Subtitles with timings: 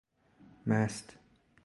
[0.65, 1.13] مست